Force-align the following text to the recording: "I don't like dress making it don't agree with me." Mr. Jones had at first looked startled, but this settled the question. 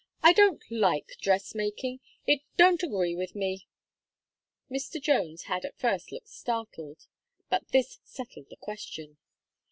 "I 0.23 0.33
don't 0.33 0.63
like 0.71 1.09
dress 1.21 1.53
making 1.53 1.99
it 2.25 2.41
don't 2.57 2.81
agree 2.81 3.13
with 3.15 3.35
me." 3.35 3.67
Mr. 4.67 4.99
Jones 4.99 5.43
had 5.43 5.63
at 5.63 5.77
first 5.77 6.11
looked 6.11 6.27
startled, 6.29 7.05
but 7.51 7.69
this 7.69 7.99
settled 8.03 8.49
the 8.49 8.55
question. 8.55 9.17